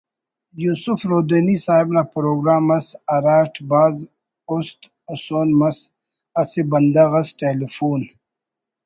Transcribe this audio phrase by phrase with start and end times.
[0.63, 3.95] یوسف رودینی صاحب نا پروگرام اس ہراٹ بھاز
[4.53, 5.77] است ہسون مس
[6.39, 8.01] اسہ بندغ اس ٹیلفون